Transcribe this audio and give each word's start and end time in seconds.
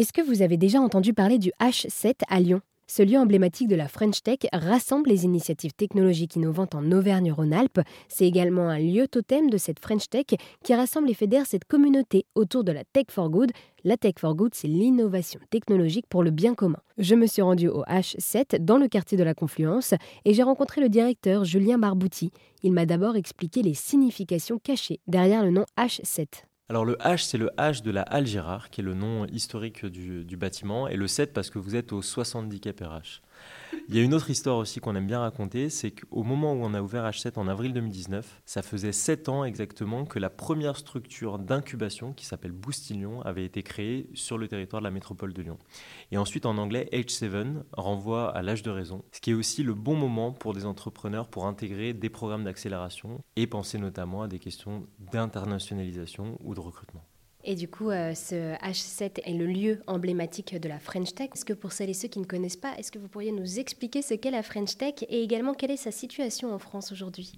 Est-ce 0.00 0.14
que 0.14 0.22
vous 0.22 0.40
avez 0.40 0.56
déjà 0.56 0.80
entendu 0.80 1.12
parler 1.12 1.36
du 1.36 1.52
H7 1.60 2.22
à 2.26 2.40
Lyon? 2.40 2.62
Ce 2.86 3.02
lieu 3.02 3.18
emblématique 3.18 3.68
de 3.68 3.76
la 3.76 3.86
French 3.86 4.22
Tech 4.22 4.38
rassemble 4.50 5.10
les 5.10 5.26
initiatives 5.26 5.74
technologiques 5.74 6.36
innovantes 6.36 6.74
en 6.74 6.90
Auvergne-Rhône-Alpes. 6.90 7.80
C'est 8.08 8.24
également 8.24 8.70
un 8.70 8.78
lieu 8.78 9.08
totem 9.08 9.50
de 9.50 9.58
cette 9.58 9.78
French 9.78 10.08
Tech 10.08 10.24
qui 10.64 10.74
rassemble 10.74 11.10
et 11.10 11.14
fédère 11.14 11.44
cette 11.44 11.66
communauté 11.66 12.24
autour 12.34 12.64
de 12.64 12.72
la 12.72 12.82
Tech 12.82 13.08
for 13.10 13.28
Good. 13.28 13.52
La 13.84 13.98
Tech 13.98 14.14
for 14.18 14.34
Good, 14.34 14.54
c'est 14.54 14.68
l'innovation 14.68 15.38
technologique 15.50 16.06
pour 16.08 16.22
le 16.22 16.30
bien 16.30 16.54
commun. 16.54 16.80
Je 16.96 17.14
me 17.14 17.26
suis 17.26 17.42
rendue 17.42 17.68
au 17.68 17.82
H7 17.82 18.64
dans 18.64 18.78
le 18.78 18.88
quartier 18.88 19.18
de 19.18 19.22
la 19.22 19.34
Confluence 19.34 19.92
et 20.24 20.32
j'ai 20.32 20.42
rencontré 20.42 20.80
le 20.80 20.88
directeur 20.88 21.44
Julien 21.44 21.76
Barbouti. 21.76 22.30
Il 22.62 22.72
m'a 22.72 22.86
d'abord 22.86 23.16
expliqué 23.16 23.60
les 23.60 23.74
significations 23.74 24.58
cachées 24.58 25.00
derrière 25.06 25.44
le 25.44 25.50
nom 25.50 25.66
H7. 25.76 26.44
Alors 26.70 26.84
le 26.84 26.94
H, 26.98 27.24
c'est 27.24 27.36
le 27.36 27.50
H 27.58 27.82
de 27.82 27.90
la 27.90 28.02
Halle 28.02 28.28
Girard, 28.28 28.70
qui 28.70 28.80
est 28.80 28.84
le 28.84 28.94
nom 28.94 29.26
historique 29.26 29.84
du, 29.84 30.36
bâtiment, 30.36 30.86
et 30.86 30.94
le 30.94 31.08
7 31.08 31.32
parce 31.32 31.50
que 31.50 31.58
vous 31.58 31.74
êtes 31.74 31.92
au 31.92 32.00
70 32.00 32.60
RH. 32.80 33.22
Il 33.88 33.96
y 33.96 33.98
a 33.98 34.02
une 34.02 34.14
autre 34.14 34.30
histoire 34.30 34.56
aussi 34.56 34.80
qu'on 34.80 34.94
aime 34.94 35.06
bien 35.06 35.20
raconter, 35.20 35.68
c'est 35.68 35.90
qu'au 35.90 36.22
moment 36.22 36.52
où 36.52 36.62
on 36.62 36.74
a 36.74 36.82
ouvert 36.82 37.04
H7 37.04 37.38
en 37.38 37.48
avril 37.48 37.72
2019, 37.72 38.42
ça 38.44 38.62
faisait 38.62 38.92
7 38.92 39.28
ans 39.28 39.44
exactement 39.44 40.04
que 40.04 40.18
la 40.18 40.30
première 40.30 40.76
structure 40.76 41.38
d'incubation 41.38 42.12
qui 42.12 42.24
s'appelle 42.24 42.52
Boustillon 42.52 43.20
avait 43.22 43.44
été 43.44 43.62
créée 43.62 44.08
sur 44.14 44.38
le 44.38 44.48
territoire 44.48 44.80
de 44.80 44.86
la 44.86 44.90
métropole 44.90 45.32
de 45.32 45.42
Lyon. 45.42 45.58
Et 46.12 46.18
ensuite 46.18 46.46
en 46.46 46.58
anglais, 46.58 46.88
H7 46.92 47.62
renvoie 47.72 48.30
à 48.30 48.42
l'âge 48.42 48.62
de 48.62 48.70
raison, 48.70 49.04
ce 49.12 49.20
qui 49.20 49.30
est 49.30 49.34
aussi 49.34 49.62
le 49.62 49.74
bon 49.74 49.96
moment 49.96 50.32
pour 50.32 50.54
des 50.54 50.66
entrepreneurs 50.66 51.28
pour 51.28 51.46
intégrer 51.46 51.92
des 51.92 52.10
programmes 52.10 52.44
d'accélération 52.44 53.22
et 53.36 53.46
penser 53.46 53.78
notamment 53.78 54.22
à 54.22 54.28
des 54.28 54.38
questions 54.38 54.86
d'internationalisation 55.12 56.38
ou 56.44 56.54
de 56.54 56.60
recrutement. 56.60 57.04
Et 57.42 57.54
du 57.54 57.68
coup, 57.68 57.90
euh, 57.90 58.14
ce 58.14 58.54
H7 58.58 59.22
est 59.24 59.32
le 59.32 59.46
lieu 59.46 59.82
emblématique 59.86 60.60
de 60.60 60.68
la 60.68 60.78
French 60.78 61.14
Tech. 61.14 61.30
Est-ce 61.34 61.44
que 61.44 61.54
pour 61.54 61.72
celles 61.72 61.90
et 61.90 61.94
ceux 61.94 62.08
qui 62.08 62.18
ne 62.18 62.26
connaissent 62.26 62.56
pas, 62.56 62.74
est-ce 62.76 62.92
que 62.92 62.98
vous 62.98 63.08
pourriez 63.08 63.32
nous 63.32 63.58
expliquer 63.58 64.02
ce 64.02 64.14
qu'est 64.14 64.30
la 64.30 64.42
French 64.42 64.76
Tech 64.76 64.94
et 65.08 65.22
également 65.22 65.54
quelle 65.54 65.70
est 65.70 65.76
sa 65.76 65.90
situation 65.90 66.52
en 66.52 66.58
France 66.58 66.92
aujourd'hui? 66.92 67.32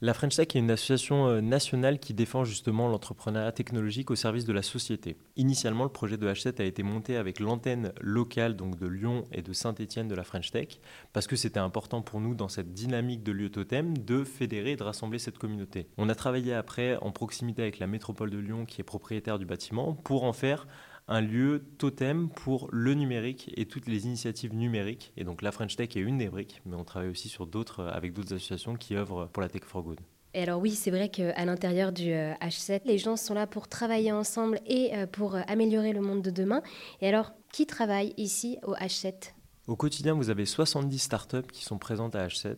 La 0.00 0.14
French 0.14 0.36
Tech 0.36 0.54
est 0.54 0.60
une 0.60 0.70
association 0.70 1.26
euh, 1.26 1.40
nationale 1.40 1.98
qui 1.98 2.14
défend 2.14 2.44
justement 2.44 2.86
l'entrepreneuriat 2.86 3.50
technologique 3.50 4.12
au 4.12 4.14
service 4.14 4.44
de 4.44 4.52
la 4.52 4.62
société. 4.62 5.16
Initialement, 5.34 5.82
le 5.82 5.90
projet 5.90 6.16
de 6.16 6.28
H7 6.28 6.60
a 6.62 6.64
été 6.64 6.84
monté 6.84 7.16
avec 7.16 7.40
l'antenne 7.40 7.92
locale 8.00 8.54
donc 8.54 8.78
de 8.78 8.86
Lyon 8.86 9.24
et 9.32 9.42
de 9.42 9.52
Saint-Étienne 9.52 10.06
de 10.06 10.14
la 10.14 10.22
French 10.22 10.52
Tech 10.52 10.78
parce 11.12 11.26
que 11.26 11.34
c'était 11.34 11.58
important 11.58 12.00
pour 12.00 12.20
nous 12.20 12.36
dans 12.36 12.48
cette 12.48 12.72
dynamique 12.72 13.24
de 13.24 13.32
lieu 13.32 13.50
totem 13.50 13.98
de 13.98 14.22
fédérer 14.22 14.72
et 14.72 14.76
de 14.76 14.84
rassembler 14.84 15.18
cette 15.18 15.38
communauté. 15.38 15.88
On 15.96 16.08
a 16.08 16.14
travaillé 16.14 16.54
après 16.54 16.96
en 16.98 17.10
proximité 17.10 17.62
avec 17.62 17.80
la 17.80 17.88
métropole 17.88 18.30
de 18.30 18.38
Lyon 18.38 18.66
qui 18.66 18.80
est 18.80 18.84
propriétaire 18.84 19.40
du 19.40 19.46
bâtiment 19.46 19.94
pour 19.94 20.22
en 20.22 20.32
faire 20.32 20.68
un 21.08 21.22
lieu 21.22 21.64
totem 21.78 22.28
pour 22.28 22.68
le 22.70 22.94
numérique 22.94 23.50
et 23.56 23.64
toutes 23.64 23.86
les 23.86 24.04
initiatives 24.04 24.54
numériques. 24.54 25.12
Et 25.16 25.24
donc 25.24 25.42
la 25.42 25.50
French 25.50 25.74
Tech 25.74 25.96
est 25.96 26.00
une 26.00 26.18
des 26.18 26.28
briques, 26.28 26.60
mais 26.66 26.76
on 26.76 26.84
travaille 26.84 27.08
aussi 27.08 27.28
sur 27.28 27.46
d'autres, 27.46 27.80
euh, 27.80 27.90
avec 27.90 28.12
d'autres 28.12 28.34
associations 28.34 28.76
qui 28.76 28.94
œuvrent 28.94 29.28
pour 29.28 29.40
la 29.40 29.48
Tech 29.48 29.62
for 29.64 29.82
Good. 29.82 30.00
Et 30.34 30.42
alors 30.42 30.60
oui, 30.60 30.72
c'est 30.72 30.90
vrai 30.90 31.08
qu'à 31.08 31.44
l'intérieur 31.46 31.90
du 31.90 32.10
H7, 32.10 32.72
euh, 32.72 32.78
les 32.84 32.98
gens 32.98 33.16
sont 33.16 33.32
là 33.32 33.46
pour 33.46 33.66
travailler 33.66 34.12
ensemble 34.12 34.60
et 34.66 34.94
euh, 34.94 35.06
pour 35.06 35.36
améliorer 35.48 35.94
le 35.94 36.02
monde 36.02 36.20
de 36.20 36.30
demain. 36.30 36.62
Et 37.00 37.08
alors, 37.08 37.32
qui 37.50 37.64
travaille 37.66 38.12
ici 38.18 38.58
au 38.62 38.74
H7 38.74 39.32
Au 39.66 39.76
quotidien, 39.76 40.12
vous 40.12 40.28
avez 40.28 40.44
70 40.44 40.98
startups 40.98 41.50
qui 41.50 41.64
sont 41.64 41.78
présentes 41.78 42.14
à 42.14 42.26
H7. 42.26 42.56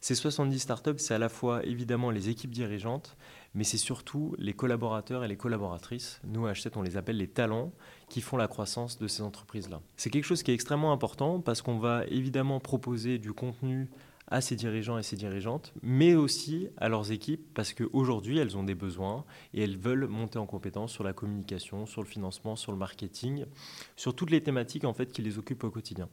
Ces 0.00 0.14
70 0.14 0.60
startups, 0.60 0.98
c'est 0.98 1.14
à 1.14 1.18
la 1.18 1.28
fois 1.28 1.62
évidemment 1.66 2.10
les 2.10 2.30
équipes 2.30 2.52
dirigeantes, 2.52 3.16
mais 3.54 3.64
c'est 3.64 3.78
surtout 3.78 4.34
les 4.38 4.52
collaborateurs 4.52 5.24
et 5.24 5.28
les 5.28 5.36
collaboratrices. 5.36 6.20
Nous, 6.24 6.46
à 6.46 6.52
H7, 6.52 6.72
on 6.76 6.82
les 6.82 6.96
appelle 6.96 7.16
les 7.16 7.28
talents 7.28 7.72
qui 8.08 8.20
font 8.20 8.36
la 8.36 8.48
croissance 8.48 8.98
de 8.98 9.08
ces 9.08 9.22
entreprises-là. 9.22 9.80
C'est 9.96 10.10
quelque 10.10 10.24
chose 10.24 10.42
qui 10.42 10.50
est 10.50 10.54
extrêmement 10.54 10.92
important 10.92 11.40
parce 11.40 11.62
qu'on 11.62 11.78
va 11.78 12.04
évidemment 12.06 12.60
proposer 12.60 13.18
du 13.18 13.32
contenu 13.32 13.88
à 14.30 14.40
ces 14.40 14.56
dirigeants 14.56 14.98
et 14.98 15.02
ces 15.02 15.16
dirigeantes, 15.16 15.72
mais 15.82 16.14
aussi 16.14 16.68
à 16.76 16.88
leurs 16.88 17.10
équipes, 17.10 17.52
parce 17.54 17.72
qu'aujourd'hui, 17.72 18.38
elles 18.38 18.56
ont 18.56 18.62
des 18.62 18.74
besoins 18.74 19.24
et 19.54 19.62
elles 19.62 19.76
veulent 19.76 20.06
monter 20.06 20.38
en 20.38 20.46
compétence 20.46 20.92
sur 20.92 21.04
la 21.04 21.12
communication, 21.12 21.86
sur 21.86 22.02
le 22.02 22.06
financement, 22.06 22.56
sur 22.56 22.72
le 22.72 22.78
marketing, 22.78 23.44
sur 23.96 24.14
toutes 24.14 24.30
les 24.30 24.42
thématiques 24.42 24.84
en 24.84 24.94
fait 24.94 25.12
qui 25.12 25.22
les 25.22 25.38
occupent 25.38 25.64
au 25.64 25.70
quotidien. 25.70 26.08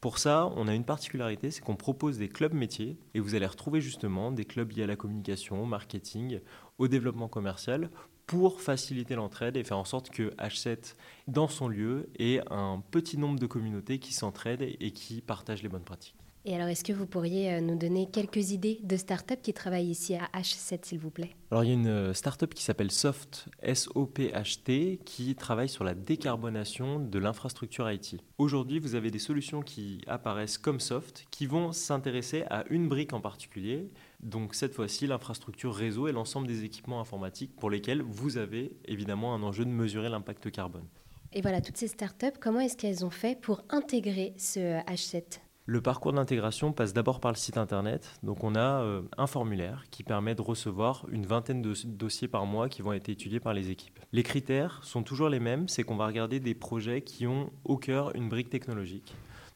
Pour 0.00 0.18
ça, 0.18 0.52
on 0.56 0.68
a 0.68 0.74
une 0.74 0.84
particularité, 0.84 1.50
c'est 1.50 1.62
qu'on 1.62 1.76
propose 1.76 2.18
des 2.18 2.28
clubs 2.28 2.54
métiers, 2.54 2.98
et 3.14 3.20
vous 3.20 3.34
allez 3.34 3.46
retrouver 3.46 3.80
justement 3.80 4.32
des 4.32 4.44
clubs 4.44 4.70
liés 4.70 4.82
à 4.82 4.86
la 4.86 4.96
communication, 4.96 5.62
au 5.62 5.66
marketing, 5.66 6.40
au 6.78 6.88
développement 6.88 7.28
commercial, 7.28 7.90
pour 8.26 8.60
faciliter 8.60 9.14
l'entraide 9.14 9.56
et 9.56 9.64
faire 9.64 9.78
en 9.78 9.84
sorte 9.84 10.10
que 10.10 10.30
H7, 10.36 10.94
dans 11.26 11.48
son 11.48 11.68
lieu, 11.68 12.08
ait 12.18 12.40
un 12.50 12.82
petit 12.90 13.18
nombre 13.18 13.38
de 13.38 13.46
communautés 13.46 13.98
qui 13.98 14.12
s'entraident 14.12 14.62
et 14.80 14.90
qui 14.92 15.20
partagent 15.20 15.62
les 15.62 15.68
bonnes 15.68 15.84
pratiques. 15.84 16.16
Et 16.44 16.56
alors, 16.56 16.66
est-ce 16.66 16.82
que 16.82 16.92
vous 16.92 17.06
pourriez 17.06 17.54
euh, 17.54 17.60
nous 17.60 17.76
donner 17.76 18.08
quelques 18.10 18.50
idées 18.50 18.80
de 18.82 18.96
startups 18.96 19.40
qui 19.40 19.52
travaillent 19.52 19.90
ici 19.90 20.16
à 20.16 20.28
H7, 20.36 20.84
s'il 20.84 20.98
vous 20.98 21.10
plaît? 21.10 21.36
Alors, 21.52 21.62
il 21.62 21.68
y 21.68 21.70
a 21.70 21.74
une 21.74 21.86
euh, 21.86 22.14
startup 22.14 22.52
qui 22.52 22.64
s'appelle 22.64 22.90
Soft, 22.90 23.46
S-O-P-H-T, 23.62 24.98
qui 25.04 25.36
travaille 25.36 25.68
sur 25.68 25.84
la 25.84 25.94
décarbonation 25.94 26.98
de 26.98 27.18
l'infrastructure 27.20 27.88
IT. 27.88 28.16
Aujourd'hui, 28.38 28.80
vous 28.80 28.96
avez 28.96 29.12
des 29.12 29.20
solutions 29.20 29.62
qui 29.62 30.00
apparaissent 30.08 30.58
comme 30.58 30.80
Soft, 30.80 31.26
qui 31.30 31.46
vont 31.46 31.70
s'intéresser 31.70 32.42
à 32.50 32.64
une 32.70 32.88
brique 32.88 33.12
en 33.12 33.20
particulier. 33.20 33.92
Donc, 34.20 34.56
cette 34.56 34.74
fois-ci, 34.74 35.06
l'infrastructure 35.06 35.72
réseau 35.72 36.08
et 36.08 36.12
l'ensemble 36.12 36.48
des 36.48 36.64
équipements 36.64 37.00
informatiques 37.00 37.54
pour 37.54 37.70
lesquels 37.70 38.02
vous 38.02 38.36
avez 38.36 38.76
évidemment 38.86 39.32
un 39.36 39.44
enjeu 39.44 39.64
de 39.64 39.70
mesurer 39.70 40.08
l'impact 40.08 40.50
carbone. 40.50 40.88
Et 41.32 41.40
voilà, 41.40 41.60
toutes 41.60 41.76
ces 41.76 41.86
startups, 41.86 42.36
comment 42.40 42.58
est-ce 42.58 42.76
qu'elles 42.76 43.04
ont 43.04 43.10
fait 43.10 43.40
pour 43.40 43.62
intégrer 43.70 44.34
ce 44.36 44.82
H7 44.86 45.38
le 45.64 45.80
parcours 45.80 46.12
d'intégration 46.12 46.72
passe 46.72 46.92
d'abord 46.92 47.20
par 47.20 47.30
le 47.30 47.36
site 47.36 47.56
internet. 47.56 48.18
Donc 48.22 48.42
on 48.42 48.54
a 48.54 48.82
euh, 48.82 49.02
un 49.16 49.26
formulaire 49.26 49.84
qui 49.90 50.02
permet 50.02 50.34
de 50.34 50.42
recevoir 50.42 51.06
une 51.10 51.24
vingtaine 51.24 51.62
de 51.62 51.72
dossiers 51.84 52.28
par 52.28 52.46
mois 52.46 52.68
qui 52.68 52.82
vont 52.82 52.92
être 52.92 53.08
étudiés 53.08 53.40
par 53.40 53.54
les 53.54 53.70
équipes. 53.70 54.00
Les 54.12 54.24
critères 54.24 54.80
sont 54.82 55.02
toujours 55.02 55.28
les 55.28 55.40
mêmes, 55.40 55.68
c'est 55.68 55.84
qu'on 55.84 55.96
va 55.96 56.06
regarder 56.06 56.40
des 56.40 56.54
projets 56.54 57.02
qui 57.02 57.26
ont 57.26 57.50
au 57.64 57.76
cœur 57.76 58.14
une 58.16 58.28
brique 58.28 58.50
technologique. 58.50 59.14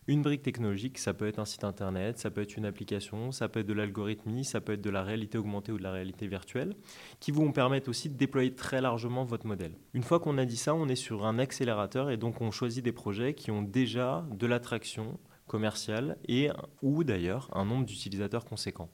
Une 0.09 0.23
brique 0.23 0.43
technologique, 0.43 0.99
ça 0.99 1.15
peut 1.15 1.27
être 1.27 1.41
un 1.41 1.45
site 1.45 1.65
internet, 1.65 2.21
ça 2.21 2.31
peut 2.31 2.41
être 2.41 2.57
une 2.57 2.65
application, 2.65 3.33
ça 3.33 3.49
peut 3.49 3.59
être 3.59 3.67
de 3.67 3.73
l'algorithmie, 3.73 4.45
ça 4.45 4.61
peut 4.61 4.75
être 4.75 4.81
de 4.81 4.91
la 4.91 5.03
réalité 5.03 5.37
augmentée 5.37 5.73
ou 5.73 5.79
de 5.79 5.83
la 5.83 5.91
réalité 5.91 6.29
virtuelle, 6.29 6.77
qui 7.19 7.33
vont 7.33 7.51
permettre 7.51 7.91
aussi 7.91 8.09
de 8.09 8.15
déployer 8.15 8.55
très 8.55 8.81
largement 8.81 9.25
votre 9.25 9.49
modèle. 9.49 9.73
Une 9.95 10.05
fois 10.05 10.21
qu'on 10.21 10.39
a 10.39 10.45
dit 10.45 10.57
ça, 10.57 10.77
on 10.77 10.87
est 10.87 10.95
sur 10.95 11.27
un 11.27 11.41
accélérateur 11.41 12.11
et 12.11 12.17
donc 12.17 12.41
on 12.41 12.53
choisit 12.53 12.85
des 12.85 12.93
projets 12.93 13.35
qui 13.35 13.51
ont 13.51 13.63
déjà 13.63 14.25
de 14.31 14.47
l'attraction, 14.47 15.19
commercial 15.47 16.19
et 16.29 16.51
ou 16.83 17.05
d'ailleurs 17.05 17.49
un 17.53 17.65
nombre 17.65 17.87
d'utilisateurs 17.87 18.45
conséquent. 18.45 18.89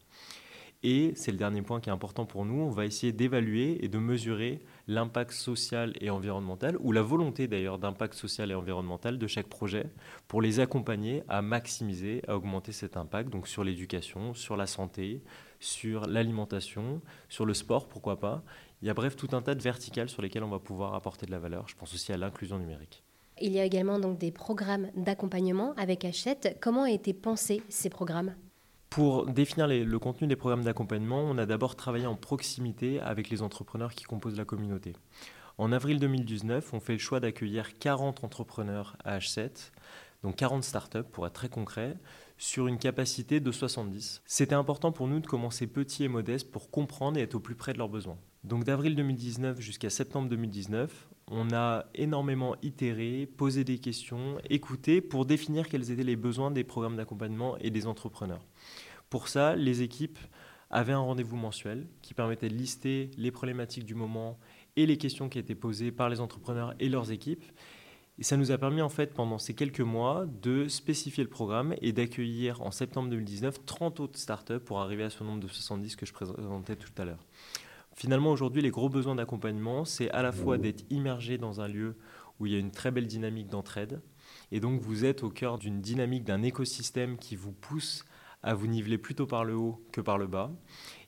Et 0.85 1.13
c'est 1.15 1.31
le 1.31 1.39
dernier 1.39 1.63
point 1.63 1.81
qui 1.81 1.91
est 1.91 1.93
important 1.93 2.27
pour 2.27 2.45
nous, 2.45 2.61
on 2.61 2.71
va 2.71 2.87
essayer 2.87 3.13
d'évaluer 3.13 3.85
et 3.85 3.89
de 3.89 3.99
mesurer 3.99 4.61
l'impact 4.89 5.31
social 5.31 5.93
et 6.01 6.11
environnemental, 6.11 6.77
ou 6.81 6.91
la 6.91 7.03
volonté 7.03 7.47
d'ailleurs 7.47 7.79
d'impact 7.79 8.15
social 8.15 8.51
et 8.51 8.55
environnemental 8.55 9.17
de 9.17 9.27
chaque 9.29 9.47
projet, 9.47 9.87
pour 10.27 10.43
les 10.43 10.59
accompagner 10.59 11.23
à 11.29 11.41
maximiser, 11.41 12.23
à 12.27 12.37
augmenter 12.37 12.73
cet 12.73 12.97
impact, 12.97 13.31
donc 13.31 13.47
sur 13.47 13.63
l'éducation, 13.63 14.35
sur 14.35 14.57
la 14.57 14.67
santé, 14.67 15.23
sur 15.61 16.07
l'alimentation, 16.07 17.01
sur 17.29 17.47
le 17.47 17.55
sport, 17.55 17.89
pourquoi 17.89 18.19
pas. 18.19 18.43
Il 18.83 18.89
y 18.89 18.91
a 18.91 18.95
bref 18.95 19.15
tout 19.15 19.29
un 19.37 19.43
tas 19.43 19.55
de 19.55 19.63
verticales 19.63 20.09
sur 20.09 20.21
lesquelles 20.21 20.43
on 20.43 20.51
va 20.51 20.59
pouvoir 20.59 20.95
apporter 20.95 21.27
de 21.27 21.31
la 21.31 21.39
valeur. 21.39 21.69
Je 21.69 21.77
pense 21.77 21.95
aussi 21.95 22.13
à 22.13 22.17
l'inclusion 22.17 22.59
numérique. 22.59 23.05
Il 23.41 23.53
y 23.53 23.61
a 23.61 23.65
également 23.65 23.99
donc 23.99 24.19
des 24.19 24.31
programmes 24.31 24.89
d'accompagnement 24.95 25.75
avec 25.77 26.05
Hachette. 26.05 26.59
Comment 26.61 26.83
ont 26.83 26.87
été 26.87 27.13
pensés 27.13 27.63
ces 27.69 27.89
programmes? 27.89 28.35
Pour 28.91 29.27
définir 29.27 29.69
le 29.69 29.99
contenu 29.99 30.27
des 30.27 30.37
programmes 30.37 30.65
d'accompagnement, 30.65 31.23
on 31.23 31.39
a 31.39 31.47
d'abord 31.47 31.77
travaillé 31.77 32.07
en 32.07 32.15
proximité 32.15 33.01
avec 33.01 33.31
les 33.31 33.41
entrepreneurs 33.41 33.95
qui 33.95 34.05
composent 34.05 34.37
la 34.37 34.45
communauté. 34.45 34.93
En 35.57 35.73
avril 35.73 35.99
2019, 35.99 36.75
on 36.75 36.81
fait 36.81 36.93
le 36.93 36.99
choix 36.99 37.19
d'accueillir 37.19 37.79
40 37.79 38.23
entrepreneurs 38.23 38.97
à 39.05 39.19
H7, 39.19 39.71
donc 40.23 40.37
40 40.37 40.63
startups 40.63 41.03
pour 41.11 41.27
être 41.27 41.33
très 41.33 41.49
concret, 41.49 41.97
sur 42.37 42.67
une 42.67 42.79
capacité 42.79 43.41
de 43.41 43.51
70. 43.51 44.23
C'était 44.27 44.55
important 44.55 44.93
pour 44.93 45.09
nous 45.09 45.21
de 45.21 45.27
commencer 45.27 45.67
petit 45.67 46.05
et 46.05 46.09
modeste 46.09 46.51
pour 46.51 46.71
comprendre 46.71 47.19
et 47.19 47.23
être 47.23 47.35
au 47.35 47.41
plus 47.41 47.55
près 47.55 47.73
de 47.73 47.79
leurs 47.79 47.89
besoins. 47.89 48.19
Donc 48.45 48.65
d'avril 48.65 48.97
2019 48.97 49.61
jusqu'à 49.61 49.89
septembre 49.89 50.29
2019, 50.29 51.09
on 51.33 51.51
a 51.53 51.87
énormément 51.95 52.57
itéré, 52.63 53.27
posé 53.27 53.65
des 53.65 53.79
questions, 53.79 54.37
écouté 54.51 55.01
pour 55.01 55.25
définir 55.25 55.67
quels 55.67 55.91
étaient 55.91 56.05
les 56.05 56.15
besoins 56.15 56.51
des 56.51 56.63
programmes 56.63 56.97
d'accompagnement 56.97 57.57
et 57.59 57.71
des 57.71 57.87
entrepreneurs. 57.87 58.45
Pour 59.09 59.29
ça, 59.29 59.57
les 59.57 59.81
équipes 59.81 60.19
avaient 60.71 60.93
un 60.93 60.99
rendez-vous 60.99 61.37
mensuel 61.37 61.87
qui 62.03 62.13
permettait 62.13 62.51
de 62.51 62.55
lister 62.55 63.11
les 63.17 63.31
problématiques 63.31 63.87
du 63.87 63.95
moment 63.95 64.39
et 64.77 64.85
les 64.85 64.99
questions 64.99 65.31
qui 65.31 65.39
étaient 65.39 65.55
posées 65.55 65.91
par 65.91 66.11
les 66.11 66.21
entrepreneurs 66.21 66.75
et 66.81 66.91
leurs 66.91 67.11
équipes. 67.13 67.45
Et 68.19 68.25
ça 68.25 68.37
nous 68.37 68.53
a 68.53 68.59
permis 68.59 68.83
en 68.83 68.91
fait 68.91 69.15
pendant 69.15 69.39
ces 69.39 69.55
quelques 69.55 69.81
mois 69.81 70.27
de 70.43 70.69
spécifier 70.69 71.25
le 71.25 71.31
programme 71.31 71.75
et 71.81 71.93
d'accueillir 71.93 72.61
en 72.61 72.71
septembre 72.71 73.09
2019 73.09 73.65
30 73.65 74.01
autres 74.01 74.19
startups 74.19 74.61
pour 74.61 74.81
arriver 74.81 75.05
à 75.05 75.11
ce 75.11 75.25
nombre 75.25 75.41
de 75.41 75.49
70 75.49 75.97
que 75.97 76.05
je 76.05 76.13
présentais 76.13 76.77
tout 76.77 76.93
à 76.99 77.07
l'heure. 77.07 77.25
Finalement, 77.95 78.31
aujourd'hui, 78.31 78.63
les 78.63 78.71
gros 78.71 78.89
besoins 78.89 79.15
d'accompagnement, 79.15 79.85
c'est 79.85 80.11
à 80.11 80.23
la 80.23 80.33
fois 80.33 80.59
d'être 80.59 80.85
immergé 80.91 81.39
dans 81.39 81.61
un 81.61 81.69
lieu 81.69 81.97
où 82.41 82.47
il 82.47 82.53
y 82.53 82.57
a 82.57 82.59
une 82.59 82.71
très 82.71 82.91
belle 82.91 83.07
dynamique 83.07 83.49
d'entraide. 83.49 84.01
Et 84.51 84.61
donc 84.61 84.81
vous 84.81 85.05
êtes 85.05 85.23
au 85.23 85.31
cœur 85.31 85.59
d'une 85.59 85.81
dynamique, 85.81 86.25
d'un 86.25 86.43
écosystème 86.43 87.17
qui 87.19 87.37
vous 87.37 87.53
pousse 87.53 88.05
à 88.43 88.55
vous 88.55 88.67
niveler 88.67 88.99
plutôt 88.99 89.27
par 89.27 89.45
le 89.45 89.55
haut 89.55 89.81
que 89.93 90.01
par 90.01 90.19
le 90.19 90.27
bas, 90.27 90.51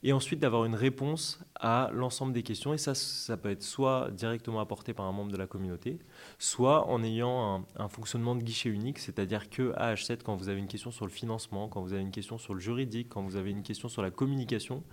et 0.02 0.12
ensuite 0.12 0.38
d'avoir 0.38 0.64
une 0.66 0.74
réponse 0.74 1.40
à 1.56 1.90
l'ensemble 1.92 2.32
des 2.32 2.42
questions. 2.42 2.74
Et 2.74 2.78
ça, 2.78 2.94
ça 2.94 3.36
peut 3.36 3.50
être 3.50 3.62
soit 3.62 4.10
directement 4.12 4.60
apporté 4.60 4.92
par 4.94 5.06
un 5.06 5.12
membre 5.12 5.32
de 5.32 5.36
la 5.36 5.46
communauté, 5.46 5.98
soit 6.38 6.88
en 6.88 7.02
ayant 7.02 7.66
un, 7.76 7.88
fonctionnement 7.88 8.34
de 8.34 8.42
guichet 8.42 8.68
unique, 8.68 8.98
c'est-à-dire 8.98 9.50
que 9.50 9.72
à 9.76 9.94
H7, 9.94 10.22
quand 10.22 10.36
vous 10.36 10.48
avez 10.48 10.60
une 10.60 10.68
question 10.68 10.90
sur 10.90 11.06
le 11.06 11.10
financement, 11.10 11.68
quand 11.68 11.82
vous 11.82 11.92
avez 11.92 12.02
une 12.02 12.10
question 12.10 12.38
sur 12.38 12.54
le 12.54 12.60
juridique, 12.60 13.08
quand 13.08 13.22
vous 13.22 13.36
avez 13.36 13.50
une 13.50 13.62
question 13.62 13.88
sur 13.88 14.02
la 14.02 14.10
communication, 14.10 14.84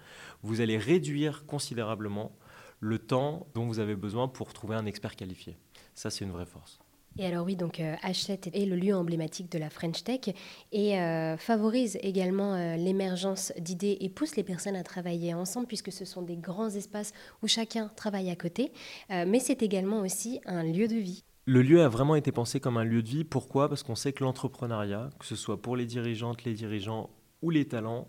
vous 0.41 0.61
allez 0.61 0.77
réduire 0.77 1.45
considérablement 1.45 2.31
le 2.79 2.97
temps 2.97 3.47
dont 3.53 3.67
vous 3.67 3.79
avez 3.79 3.95
besoin 3.95 4.27
pour 4.27 4.53
trouver 4.53 4.75
un 4.75 4.85
expert 4.85 5.15
qualifié. 5.15 5.57
Ça, 5.93 6.09
c'est 6.09 6.25
une 6.25 6.31
vraie 6.31 6.47
force. 6.47 6.80
Et 7.17 7.25
alors 7.25 7.45
oui, 7.45 7.55
donc 7.55 7.79
H7 7.79 8.47
euh, 8.47 8.51
est 8.53 8.65
le 8.65 8.75
lieu 8.75 8.95
emblématique 8.95 9.51
de 9.51 9.59
la 9.59 9.69
French 9.69 10.03
Tech 10.03 10.33
et 10.71 10.97
euh, 10.97 11.35
favorise 11.35 11.97
également 12.01 12.53
euh, 12.53 12.77
l'émergence 12.77 13.51
d'idées 13.59 13.97
et 13.99 14.09
pousse 14.09 14.37
les 14.37 14.43
personnes 14.43 14.77
à 14.77 14.83
travailler 14.83 15.33
ensemble 15.33 15.67
puisque 15.67 15.91
ce 15.91 16.05
sont 16.05 16.21
des 16.21 16.37
grands 16.37 16.69
espaces 16.69 17.11
où 17.43 17.47
chacun 17.47 17.91
travaille 17.95 18.29
à 18.29 18.35
côté, 18.35 18.71
mais 19.09 19.39
c'est 19.39 19.61
également 19.61 19.99
aussi 20.01 20.39
un 20.45 20.63
lieu 20.63 20.87
de 20.87 20.95
vie. 20.95 21.23
Le 21.45 21.61
lieu 21.61 21.83
a 21.83 21.89
vraiment 21.89 22.15
été 22.15 22.31
pensé 22.31 22.59
comme 22.59 22.77
un 22.77 22.83
lieu 22.83 23.01
de 23.01 23.07
vie. 23.07 23.23
Pourquoi? 23.23 23.67
Parce 23.67 23.83
qu'on 23.83 23.95
sait 23.95 24.13
que 24.13 24.23
l'entrepreneuriat, 24.23 25.09
que 25.19 25.25
ce 25.25 25.35
soit 25.35 25.61
pour 25.61 25.75
les 25.75 25.85
dirigeantes, 25.85 26.43
les 26.43 26.53
dirigeants 26.53 27.09
ou 27.41 27.49
les 27.49 27.67
talents, 27.67 28.07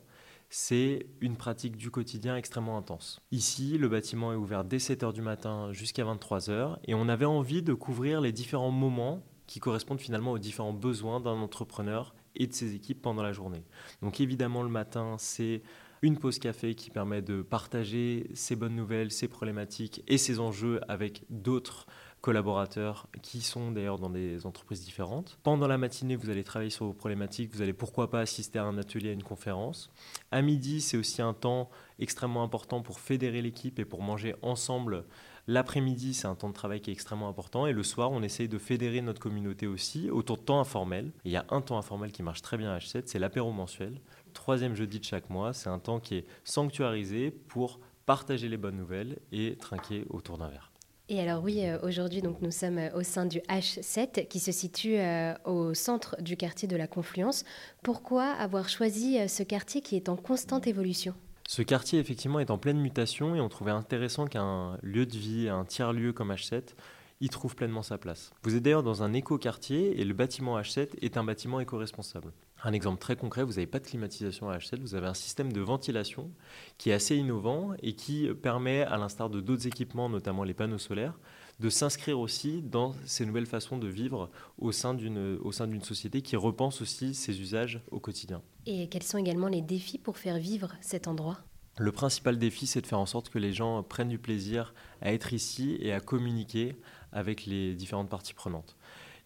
c'est 0.54 1.06
une 1.22 1.38
pratique 1.38 1.78
du 1.78 1.90
quotidien 1.90 2.36
extrêmement 2.36 2.76
intense. 2.76 3.22
Ici, 3.30 3.78
le 3.78 3.88
bâtiment 3.88 4.34
est 4.34 4.36
ouvert 4.36 4.64
dès 4.64 4.76
7h 4.76 5.14
du 5.14 5.22
matin 5.22 5.72
jusqu'à 5.72 6.04
23h 6.04 6.76
et 6.84 6.92
on 6.92 7.08
avait 7.08 7.24
envie 7.24 7.62
de 7.62 7.72
couvrir 7.72 8.20
les 8.20 8.32
différents 8.32 8.70
moments 8.70 9.22
qui 9.46 9.60
correspondent 9.60 9.98
finalement 9.98 10.32
aux 10.32 10.38
différents 10.38 10.74
besoins 10.74 11.20
d'un 11.20 11.30
entrepreneur 11.30 12.14
et 12.36 12.46
de 12.46 12.52
ses 12.52 12.74
équipes 12.74 13.00
pendant 13.00 13.22
la 13.22 13.32
journée. 13.32 13.64
Donc 14.02 14.20
évidemment, 14.20 14.62
le 14.62 14.68
matin, 14.68 15.16
c'est 15.18 15.62
une 16.02 16.18
pause 16.18 16.38
café 16.38 16.74
qui 16.74 16.90
permet 16.90 17.22
de 17.22 17.40
partager 17.40 18.28
ses 18.34 18.54
bonnes 18.54 18.76
nouvelles, 18.76 19.10
ses 19.10 19.28
problématiques 19.28 20.04
et 20.06 20.18
ses 20.18 20.38
enjeux 20.38 20.80
avec 20.86 21.24
d'autres 21.30 21.86
collaborateurs 22.22 23.08
qui 23.20 23.42
sont 23.42 23.72
d'ailleurs 23.72 23.98
dans 23.98 24.08
des 24.08 24.46
entreprises 24.46 24.82
différentes. 24.82 25.38
Pendant 25.42 25.66
la 25.66 25.76
matinée, 25.76 26.16
vous 26.16 26.30
allez 26.30 26.44
travailler 26.44 26.70
sur 26.70 26.86
vos 26.86 26.92
problématiques, 26.92 27.52
vous 27.52 27.62
allez 27.62 27.72
pourquoi 27.72 28.08
pas 28.08 28.20
assister 28.20 28.58
à 28.60 28.64
un 28.64 28.78
atelier, 28.78 29.10
à 29.10 29.12
une 29.12 29.24
conférence. 29.24 29.90
À 30.30 30.40
midi, 30.40 30.80
c'est 30.80 30.96
aussi 30.96 31.20
un 31.20 31.34
temps 31.34 31.68
extrêmement 31.98 32.44
important 32.44 32.80
pour 32.80 33.00
fédérer 33.00 33.42
l'équipe 33.42 33.78
et 33.78 33.84
pour 33.84 34.02
manger 34.02 34.34
ensemble. 34.40 35.04
L'après-midi, 35.48 36.14
c'est 36.14 36.28
un 36.28 36.36
temps 36.36 36.48
de 36.48 36.54
travail 36.54 36.80
qui 36.80 36.90
est 36.90 36.92
extrêmement 36.92 37.28
important. 37.28 37.66
Et 37.66 37.72
le 37.72 37.82
soir, 37.82 38.12
on 38.12 38.22
essaye 38.22 38.48
de 38.48 38.58
fédérer 38.58 39.02
notre 39.02 39.20
communauté 39.20 39.66
aussi 39.66 40.08
autour 40.08 40.38
de 40.38 40.42
temps 40.42 40.60
informel. 40.60 41.10
il 41.24 41.32
y 41.32 41.36
a 41.36 41.44
un 41.50 41.60
temps 41.60 41.76
informel 41.76 42.12
qui 42.12 42.22
marche 42.22 42.42
très 42.42 42.56
bien 42.56 42.72
à 42.72 42.78
H7, 42.78 43.02
c'est 43.06 43.18
l'apéro 43.18 43.50
mensuel. 43.50 44.00
Troisième 44.32 44.76
jeudi 44.76 45.00
de 45.00 45.04
chaque 45.04 45.28
mois, 45.28 45.52
c'est 45.52 45.68
un 45.68 45.80
temps 45.80 45.98
qui 45.98 46.14
est 46.14 46.26
sanctuarisé 46.44 47.32
pour 47.32 47.80
partager 48.06 48.48
les 48.48 48.56
bonnes 48.56 48.76
nouvelles 48.76 49.18
et 49.32 49.56
trinquer 49.56 50.06
autour 50.08 50.38
d'un 50.38 50.48
verre. 50.48 50.71
Et 51.08 51.20
alors 51.20 51.42
oui, 51.42 51.66
euh, 51.66 51.78
aujourd'hui 51.82 52.22
nous 52.22 52.50
sommes 52.50 52.78
euh, 52.78 52.96
au 52.96 53.02
sein 53.02 53.26
du 53.26 53.38
H7 53.40 54.28
qui 54.28 54.38
se 54.38 54.52
situe 54.52 54.98
euh, 54.98 55.34
au 55.44 55.74
centre 55.74 56.16
du 56.22 56.36
quartier 56.36 56.68
de 56.68 56.76
la 56.76 56.86
Confluence. 56.86 57.44
Pourquoi 57.82 58.30
avoir 58.30 58.68
choisi 58.68 59.18
ce 59.28 59.42
quartier 59.42 59.80
qui 59.80 59.96
est 59.96 60.08
en 60.08 60.16
constante 60.16 60.66
évolution? 60.66 61.14
Ce 61.48 61.60
quartier, 61.60 61.98
effectivement, 61.98 62.38
est 62.38 62.50
en 62.50 62.56
pleine 62.56 62.78
mutation 62.78 63.34
et 63.34 63.40
on 63.40 63.48
trouvait 63.48 63.72
intéressant 63.72 64.26
qu'un 64.26 64.78
lieu 64.82 65.04
de 65.04 65.16
vie, 65.16 65.48
un 65.48 65.64
tiers-lieu 65.64 66.12
comme 66.12 66.32
H7, 66.32 66.74
y 67.20 67.28
trouve 67.28 67.56
pleinement 67.56 67.82
sa 67.82 67.98
place. 67.98 68.32
Vous 68.44 68.54
êtes 68.54 68.62
d'ailleurs 68.62 68.82
dans 68.82 69.02
un 69.02 69.12
éco-quartier 69.12 70.00
et 70.00 70.04
le 70.04 70.14
bâtiment 70.14 70.58
H7 70.58 70.88
est 71.02 71.16
un 71.16 71.24
bâtiment 71.24 71.60
éco-responsable. 71.60 72.32
Un 72.64 72.72
exemple 72.72 73.00
très 73.00 73.16
concret, 73.16 73.42
vous 73.42 73.54
n'avez 73.54 73.66
pas 73.66 73.80
de 73.80 73.86
climatisation 73.86 74.48
à 74.48 74.56
H7, 74.56 74.78
vous 74.80 74.94
avez 74.94 75.08
un 75.08 75.14
système 75.14 75.52
de 75.52 75.60
ventilation 75.60 76.30
qui 76.78 76.90
est 76.90 76.92
assez 76.92 77.16
innovant 77.16 77.72
et 77.82 77.94
qui 77.94 78.28
permet, 78.40 78.82
à 78.82 78.98
l'instar 78.98 79.30
de 79.30 79.40
d'autres 79.40 79.66
équipements, 79.66 80.08
notamment 80.08 80.44
les 80.44 80.54
panneaux 80.54 80.78
solaires, 80.78 81.18
de 81.58 81.68
s'inscrire 81.68 82.20
aussi 82.20 82.62
dans 82.62 82.94
ces 83.04 83.26
nouvelles 83.26 83.46
façons 83.46 83.78
de 83.78 83.88
vivre 83.88 84.30
au 84.58 84.70
sein 84.70 84.94
d'une 84.94 85.82
société 85.82 86.22
qui 86.22 86.36
repense 86.36 86.80
aussi 86.82 87.14
ses 87.14 87.40
usages 87.40 87.80
au 87.90 87.98
quotidien. 87.98 88.42
Et 88.66 88.88
quels 88.88 89.02
sont 89.02 89.18
également 89.18 89.48
les 89.48 89.60
défis 89.60 89.98
pour 89.98 90.16
faire 90.16 90.38
vivre 90.38 90.72
cet 90.80 91.08
endroit? 91.08 91.38
Le 91.78 91.90
principal 91.90 92.38
défi, 92.38 92.68
c'est 92.68 92.82
de 92.82 92.86
faire 92.86 93.00
en 93.00 93.06
sorte 93.06 93.28
que 93.28 93.38
les 93.38 93.52
gens 93.52 93.82
prennent 93.82 94.08
du 94.08 94.18
plaisir 94.18 94.72
à 95.00 95.12
être 95.12 95.32
ici 95.32 95.78
et 95.80 95.92
à 95.92 96.00
communiquer 96.00 96.76
avec 97.12 97.44
les 97.46 97.74
différentes 97.74 98.08
parties 98.08 98.34
prenantes. 98.34 98.76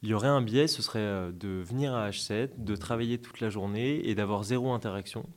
Il 0.02 0.10
y 0.10 0.14
aurait 0.14 0.28
un 0.28 0.42
biais, 0.42 0.66
ce 0.66 0.82
serait 0.82 0.98
euh, 0.98 1.32
de 1.32 1.48
venir 1.48 1.94
à 1.94 2.10
H7, 2.10 2.50
de 2.58 2.76
travailler 2.76 3.18
toute 3.18 3.40
la 3.40 3.50
journée 3.50 4.06
et 4.08 4.14
d'avoir 4.14 4.44
zéro 4.44 4.72
interaction. 4.72 5.28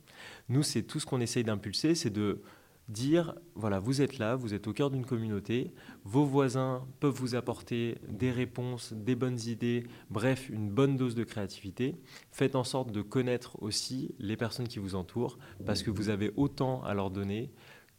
Nous, 0.50 0.64
c'est 0.64 0.84
tout 0.84 1.00
ce 1.00 1.06
qu'on 1.06 1.22
essaye 1.22 1.44
d'impulser, 1.44 1.96
c'est 1.96 2.10
de 2.10 2.42
dire, 2.90 3.36
voilà, 3.56 3.80
vous 3.80 4.02
êtes 4.02 4.18
là, 4.18 4.36
vous 4.36 4.54
êtes 4.54 4.68
au 4.68 4.74
cœur 4.74 4.90
d'une 4.90 5.06
communauté, 5.06 5.72
vos 6.04 6.26
voisins 6.26 6.86
peuvent 7.00 7.14
vous 7.14 7.36
apporter 7.36 8.00
des 8.10 8.32
réponses, 8.32 8.94
des 8.94 9.16
bonnes 9.16 9.40
idées, 9.40 9.86
bref, 10.10 10.50
une 10.50 10.70
bonne 10.70 10.98
dose 10.98 11.16
de 11.16 11.24
créativité. 11.24 11.96
Faites 12.32 12.56
en 12.56 12.64
sorte 12.64 12.92
de 12.92 13.02
connaître 13.02 13.62
aussi 13.62 14.16
les 14.18 14.36
personnes 14.36 14.68
qui 14.68 14.80
vous 14.80 14.96
entourent, 14.96 15.38
parce 15.66 15.84
que 15.84 15.92
vous 15.92 16.10
avez 16.10 16.32
autant 16.36 16.84
à 16.84 16.94
leur 16.94 17.12
donner 17.12 17.52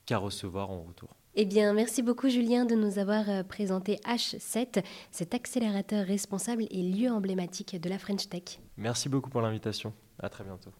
qu'à 0.06 0.18
recevoir 0.18 0.70
en 0.70 0.82
retour. 0.82 1.19
Eh 1.36 1.44
bien, 1.44 1.72
merci 1.72 2.02
beaucoup 2.02 2.28
Julien 2.28 2.64
de 2.64 2.74
nous 2.74 2.98
avoir 2.98 3.30
euh, 3.30 3.42
présenté 3.44 3.96
H7, 4.04 4.84
cet 5.12 5.32
accélérateur 5.32 6.04
responsable 6.04 6.64
et 6.70 6.82
lieu 6.82 7.08
emblématique 7.08 7.80
de 7.80 7.88
la 7.88 7.98
French 7.98 8.28
Tech. 8.28 8.58
Merci 8.76 9.08
beaucoup 9.08 9.30
pour 9.30 9.40
l'invitation. 9.40 9.92
À 10.18 10.28
très 10.28 10.42
bientôt. 10.42 10.70